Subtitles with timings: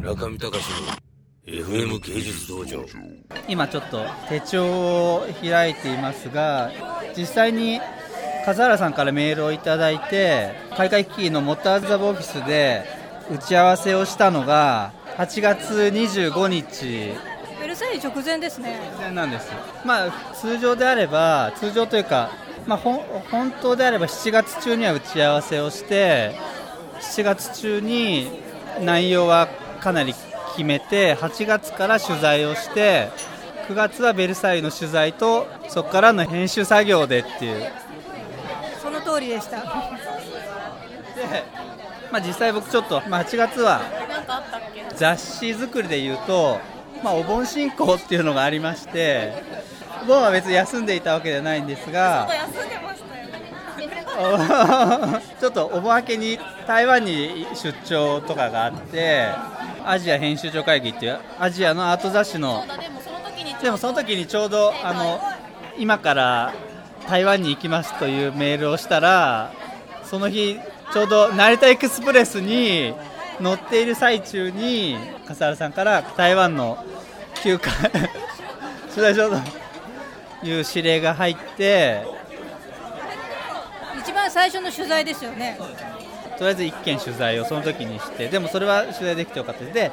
[0.00, 0.56] 村上隆の
[1.44, 2.82] FM 芸術道場。
[3.46, 4.64] 今ちょっと手帳
[5.16, 6.70] を開いていますが
[7.14, 7.82] 実際に
[8.46, 12.86] 笠原さんからメールをいただいて海外機器のモッターズ・ザ・オフィスで
[13.30, 17.12] 打ち合わせをしたのが8月25日。
[17.60, 18.80] ベルサイユ直前ですね。
[18.94, 19.50] 直前なんです。
[19.84, 22.30] まあ通常であれば通常というか、
[22.66, 26.34] まあ、本当であれば7月中には打ち合わせをして
[27.02, 28.30] 7月中に
[28.80, 29.46] 内容は
[29.80, 30.14] かなり
[30.50, 33.10] 決めて8月から取材をして
[33.68, 37.70] 9月はベルサイユの取材とそこからの編集作業でっていう。
[38.82, 39.58] その通りでした。
[39.58, 39.66] で、
[42.10, 43.80] まあ、実際僕ちょっと、まあ、8月は
[44.96, 46.58] 雑誌作りでいうと、
[47.04, 49.32] まあ、お盆進行っていうのがありまして
[50.02, 52.28] お盆は別に休んでいたわけではないんですが
[55.40, 59.28] ちょっとお盆明けに台湾に出張とかがあって
[59.84, 62.64] アジア編集長会議っていうアジアのアート雑誌の
[63.62, 65.20] でもその時にちょうどあの
[65.78, 66.52] 今から
[67.08, 69.52] 台湾に行きますというメールをしたら
[70.04, 70.58] その日
[70.92, 72.94] ちょうど成田エクスプレスに
[73.40, 76.84] 乗っている最中に笠原さんから台湾の
[77.42, 77.72] 休暇
[78.90, 82.02] 取材しようという指令が入って
[83.98, 85.58] 一番最初の取材ですよね。
[86.38, 89.92] とりあえず1件取材をその時にしてでもそれは取材できてよかったでで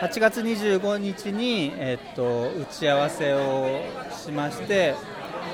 [0.00, 3.82] 8月25日に、えっと打ち合わせを
[4.16, 4.94] しまして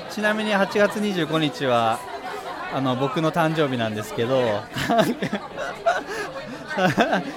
[0.09, 1.99] ちなみに8月25日は
[2.73, 4.63] あの僕の誕生日なんですけど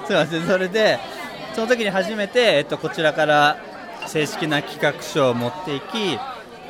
[0.07, 0.47] すいません。
[0.47, 0.99] それで
[1.55, 3.57] その時に初めて、えっと、こちらから
[4.07, 6.19] 正式な企画書を持っていき、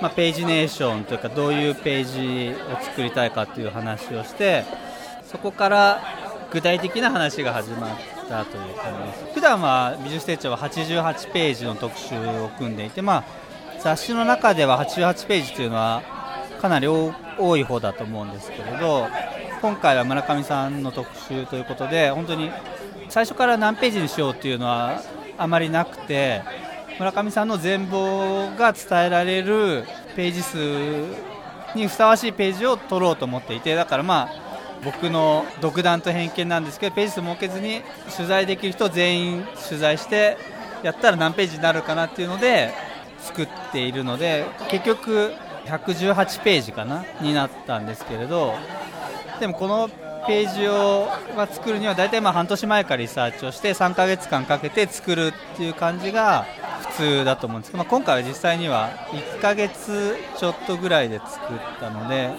[0.00, 4.64] まあ、ページネーションというかどういうページを作りたいかという話をして
[5.24, 6.00] そこから
[6.52, 7.90] 具体的な話が始まっ
[8.28, 9.34] たという感じです。
[9.34, 13.24] 普段は美術手帳は88ページの特集を組んでいて、まあ、
[13.80, 16.02] 雑誌の中では88ページというのは
[16.60, 19.06] かなり多い方だと思うんですけれど
[19.60, 22.50] 今回は村上さんの特集ということで本当に
[23.08, 25.02] 最初から何ページにしようというのは
[25.36, 26.42] あまりなくて
[26.98, 29.84] 村上さんの全貌が伝えられる
[30.16, 30.58] ページ数
[31.76, 34.48] にふさわしいページを取ろうと思っていてだからまあ
[34.84, 37.82] 僕の独断と偏見なんですけどページ数設けずに
[38.16, 40.36] 取材できる人全員取材して
[40.82, 42.72] やったら何ページになるかなっていうので
[43.20, 45.34] 作っているので結局
[45.66, 48.54] 118ページかなになったんですけれど
[49.38, 49.88] でもこの
[50.26, 51.08] ページを
[51.52, 56.46] 作るには大体まあ半年前からリサーチをして3ヶ月間かけて作るっていう感じが
[56.98, 62.30] 通だと思うんですけど、まあ、今回は実際には1か月ちょっとぐらいで作ったので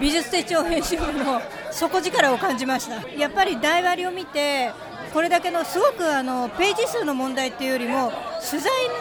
[0.00, 1.40] 美術手帳編集部の
[1.72, 3.06] 底力を感じました。
[3.18, 4.70] やっぱり台割りを見て
[5.12, 8.12] これだけのすごくあのページ数の問題っていうよりも
[8.48, 8.94] 取材の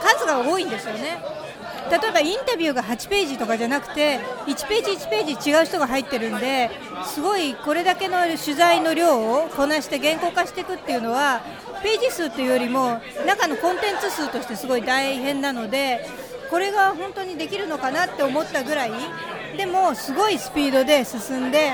[0.00, 1.18] 数が多いんですよね。
[1.90, 6.70] 例えばインタビューが8ページとかじゃなくて1ページ1ページ違う人が入ってるんで
[7.06, 11.40] すごいこれだけの取材の量をこなして原稿化していくっていうのは
[11.82, 16.06] ページ数というよりも中のコンテンツ数としてすごい大変なので
[16.50, 18.90] これが本当にできるのかなって思ったぐらい
[19.56, 21.72] でもすごいスピードで進んで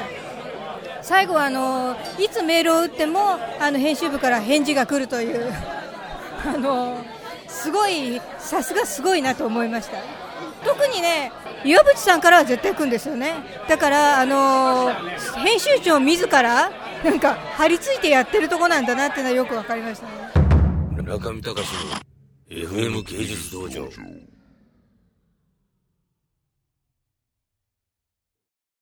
[1.03, 5.53] 最後はあのいつメールを打ってもあの編集部から返事が来るという
[6.47, 6.99] あの
[7.63, 9.99] すごいさすがすごいなと思いました。
[10.65, 11.31] 特にね
[11.65, 13.35] 岩渕さんからは絶対来るんですよね。
[13.69, 14.93] だからあの
[15.45, 16.71] 編集長自ら
[17.05, 20.13] なんか張り付いてやってるとこなんだなっていうのはよく分かりましたね。
[21.05, 21.67] 中見隆
[22.51, 23.89] の FM 芸術道場。